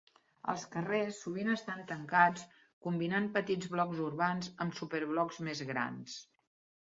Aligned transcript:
Els 0.51 0.61
carrers 0.75 1.17
sovint 1.25 1.49
estan 1.55 1.83
tancats, 1.91 2.45
combinant 2.87 3.29
petits 3.37 3.69
blocs 3.75 4.01
urbans 4.07 4.49
amb 4.65 4.79
super-blocs 4.79 5.41
més 5.49 5.65
grans. 5.73 6.17